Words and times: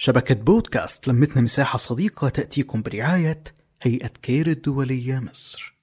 شبكة 0.00 0.34
بودكاست 0.34 1.08
لمتنا 1.08 1.42
مساحة 1.42 1.76
صديقة 1.76 2.28
تأتيكم 2.28 2.82
برعاية 2.82 3.42
هيئة 3.82 4.10
كير 4.22 4.46
الدولية 4.46 5.18
مصر. 5.18 5.78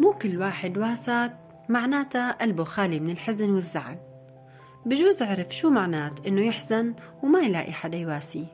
مو 0.00 0.12
كل 0.22 0.38
واحد 0.38 0.78
واسك 0.78 1.36
معناتها 1.68 2.32
قلبه 2.32 2.64
خالي 2.64 3.00
من 3.00 3.10
الحزن 3.10 3.50
والزعل. 3.50 3.98
بجوز 4.86 5.22
عرف 5.22 5.56
شو 5.56 5.70
معنات 5.70 6.26
إنه 6.26 6.40
يحزن 6.40 6.94
وما 7.22 7.40
يلاقي 7.40 7.72
حدا 7.72 7.98
يواسيه. 7.98 8.46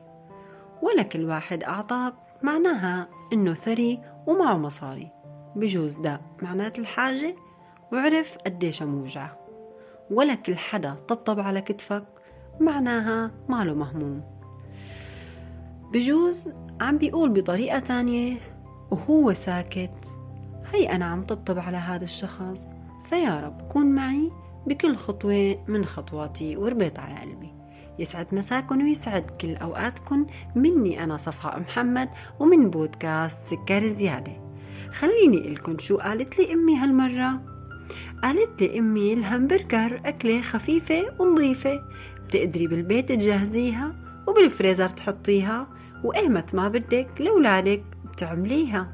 ولا 0.81 1.03
كل 1.03 1.25
واحد 1.25 1.63
أعطاك 1.63 2.13
معناها 2.41 3.09
إنه 3.33 3.53
ثري 3.53 4.01
ومعه 4.27 4.57
مصاري. 4.57 5.11
بجوز 5.55 5.93
ده 5.93 6.21
معنات 6.41 6.79
الحاجة 6.79 7.35
وعرف 7.91 8.37
قديش 8.45 8.83
موجع. 8.83 9.29
ولا 10.11 10.35
كل 10.35 10.57
حدا 10.57 10.93
طبطب 10.93 11.39
على 11.39 11.61
كتفك 11.61 12.16
معناها 12.59 13.31
ماله 13.49 13.73
مهموم. 13.73 14.21
بجوز 15.93 16.49
عم 16.81 16.97
بيقول 16.97 17.29
بطريقة 17.29 17.79
تانية 17.79 18.37
وهو 18.91 19.33
ساكت. 19.33 20.05
هي 20.73 20.91
أنا 20.91 21.05
عم 21.05 21.23
طبطب 21.23 21.59
على 21.59 21.77
هذا 21.77 22.03
الشخص. 22.03 22.67
فيا 23.09 23.39
رب 23.39 23.61
كون 23.61 23.85
معي 23.85 24.31
بكل 24.67 24.95
خطوة 24.95 25.63
من 25.67 25.85
خطواتي 25.85 26.57
وربيت 26.57 26.99
على 26.99 27.19
قلبي. 27.19 27.53
يسعد 27.99 28.35
مساكن 28.35 28.83
ويسعد 28.83 29.31
كل 29.41 29.55
أوقاتكم 29.55 30.25
مني 30.55 31.03
أنا 31.03 31.17
صفاء 31.17 31.59
محمد 31.59 32.09
ومن 32.39 32.69
بودكاست 32.69 33.39
سكر 33.43 33.87
زيادة. 33.87 34.33
خليني 34.91 35.49
لكم 35.49 35.77
شو 35.77 35.97
قالت 35.97 36.39
لي 36.39 36.53
أمي 36.53 36.77
هالمرة. 36.77 37.41
قالت 38.23 38.61
لي 38.61 38.79
أمي 38.79 39.13
الهمبرجر 39.13 40.01
أكلة 40.05 40.41
خفيفة 40.41 41.05
ونظيفة. 41.19 41.79
بتقدري 42.27 42.67
بالبيت 42.67 43.09
تجهزيها 43.09 43.95
وبالفريزر 44.27 44.87
تحطيها 44.87 45.67
وأيمت 46.03 46.55
ما 46.55 46.67
بدك 46.67 47.07
لأولادك 47.19 47.83
بتعمليها. 48.13 48.93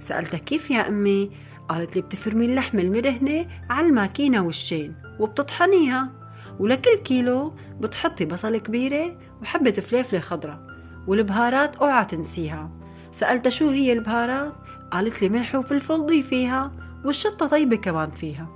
سألتها 0.00 0.38
كيف 0.38 0.70
يا 0.70 0.88
أمي؟ 0.88 1.30
قالت 1.68 1.96
لي 1.96 2.02
بتفرمي 2.02 2.44
اللحمة 2.44 2.82
المدهنة 2.82 3.46
على 3.70 3.86
الماكينة 3.86 4.44
والشين 4.46 4.94
وبتطحنيها 5.20 6.12
ولكل 6.58 6.96
كيلو 6.96 7.54
بتحطي 7.80 8.24
بصل 8.24 8.56
كبيرة 8.56 9.18
وحبة 9.42 9.70
فليفلة 9.70 10.20
خضرة 10.20 10.66
والبهارات 11.06 11.76
أوعى 11.76 12.04
تنسيها. 12.04 12.70
سألتها 13.12 13.50
شو 13.50 13.68
هي 13.70 13.92
البهارات؟ 13.92 14.52
قالت 14.92 15.22
لي 15.22 15.28
ملح 15.28 15.54
وفلفل 15.54 16.06
ضيفيها 16.06 16.72
والشطة 17.04 17.46
طيبة 17.46 17.76
كمان 17.76 18.08
فيها 18.10 18.48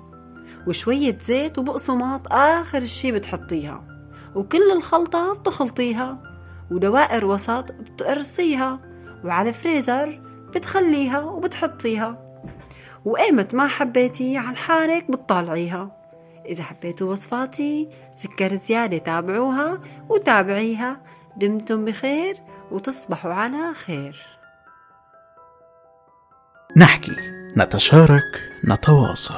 وشوية 0.66 1.18
زيت 1.26 1.58
وبقسماط 1.58 2.32
آخر 2.32 2.84
شي 2.84 3.12
بتحطيها. 3.12 3.99
وكل 4.34 4.72
الخلطة 4.72 5.34
بتخلطيها 5.34 6.18
ودوائر 6.70 7.24
وسط 7.24 7.72
بتقرصيها 7.72 8.80
وعلى 9.24 9.48
الفريزر 9.48 10.20
بتخليها 10.54 11.20
وبتحطيها. 11.20 12.18
وقيمت 13.04 13.54
ما 13.54 13.68
حبيتي 13.68 14.36
على 14.36 14.50
الحارك 14.50 15.10
بتطالعيها. 15.10 15.96
إذا 16.46 16.62
حبيتوا 16.62 17.10
وصفاتي 17.12 17.88
سكر 18.16 18.54
زيادة 18.54 18.98
تابعوها 18.98 19.80
وتابعيها. 20.08 21.00
دمتم 21.36 21.84
بخير 21.84 22.36
وتصبحوا 22.70 23.32
على 23.32 23.74
خير. 23.74 24.26
نحكي 26.76 27.16
نتشارك 27.56 28.52
نتواصل. 28.64 29.34